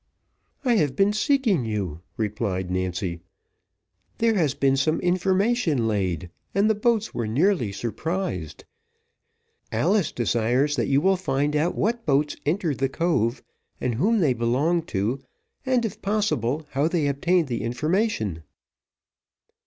"I 0.65 0.77
have 0.77 0.95
been 0.95 1.13
seeking 1.13 1.63
you," 1.63 2.01
replied 2.17 2.71
Nancy. 2.71 3.21
"There 4.17 4.33
has 4.33 4.55
been 4.55 4.75
some 4.75 4.99
information 5.01 5.87
laid, 5.87 6.31
and 6.55 6.67
the 6.67 6.73
boats 6.73 7.13
were 7.13 7.27
nearly 7.27 7.71
surprised. 7.71 8.65
Alice 9.71 10.11
desires 10.11 10.75
that 10.75 10.87
you 10.87 11.01
will 11.01 11.17
find 11.17 11.55
out 11.55 11.75
what 11.75 12.03
boats 12.07 12.35
entered 12.47 12.79
the 12.79 12.89
cove, 12.89 13.43
whom 13.79 14.17
they 14.21 14.33
belonged 14.33 14.87
to, 14.87 15.19
and, 15.67 15.85
if 15.85 16.01
possible, 16.01 16.65
how 16.71 16.87
they 16.87 17.05
obtained 17.05 17.47
the 17.47 17.61
information." 17.61 18.41